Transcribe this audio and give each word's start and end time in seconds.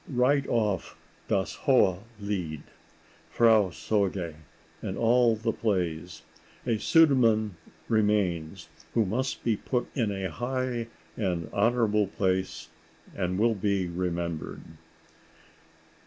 Write 0.09 0.47
off 0.47 0.97
"Das 1.27 1.53
hohe 1.67 1.99
Lied," 2.19 2.63
"Frau 3.29 3.69
Sorge" 3.69 4.33
and 4.81 4.97
all 4.97 5.35
the 5.35 5.51
plays: 5.51 6.23
a 6.65 6.79
Sudermann 6.79 7.55
remains 7.87 8.67
who 8.95 9.05
must 9.05 9.43
be 9.43 9.55
put 9.55 9.85
in 9.95 10.09
a 10.11 10.31
high 10.31 10.87
and 11.15 11.51
honorable 11.53 12.07
place, 12.07 12.69
and 13.15 13.37
will 13.37 13.53
be 13.53 13.85
remembered. 13.87 14.63